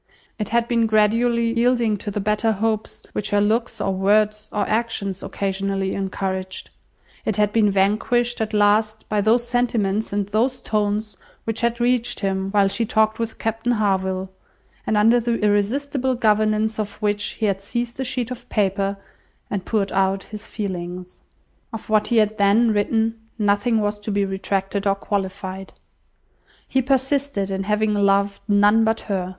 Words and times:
It 0.39 0.49
had 0.49 0.67
been 0.67 0.87
gradually 0.87 1.53
yielding 1.53 1.95
to 1.97 2.09
the 2.09 2.19
better 2.19 2.53
hopes 2.53 3.03
which 3.13 3.29
her 3.29 3.39
looks, 3.39 3.79
or 3.79 3.93
words, 3.93 4.49
or 4.51 4.67
actions 4.67 5.21
occasionally 5.21 5.93
encouraged; 5.93 6.71
it 7.23 7.35
had 7.35 7.53
been 7.53 7.69
vanquished 7.69 8.41
at 8.41 8.51
last 8.51 9.07
by 9.09 9.21
those 9.21 9.47
sentiments 9.47 10.11
and 10.11 10.25
those 10.25 10.63
tones 10.63 11.17
which 11.43 11.61
had 11.61 11.79
reached 11.79 12.21
him 12.21 12.49
while 12.49 12.67
she 12.67 12.83
talked 12.83 13.19
with 13.19 13.37
Captain 13.37 13.73
Harville; 13.73 14.31
and 14.87 14.97
under 14.97 15.19
the 15.19 15.37
irresistible 15.39 16.15
governance 16.15 16.79
of 16.79 16.95
which 16.95 17.33
he 17.33 17.45
had 17.45 17.61
seized 17.61 17.99
a 17.99 18.03
sheet 18.03 18.31
of 18.31 18.49
paper, 18.49 18.97
and 19.51 19.65
poured 19.65 19.91
out 19.91 20.23
his 20.23 20.47
feelings. 20.47 21.21
Of 21.71 21.89
what 21.91 22.07
he 22.07 22.17
had 22.17 22.39
then 22.39 22.71
written, 22.73 23.19
nothing 23.37 23.79
was 23.79 23.99
to 23.99 24.09
be 24.11 24.25
retracted 24.25 24.87
or 24.87 24.95
qualified. 24.95 25.73
He 26.67 26.81
persisted 26.81 27.51
in 27.51 27.65
having 27.65 27.93
loved 27.93 28.41
none 28.47 28.83
but 28.83 29.01
her. 29.01 29.29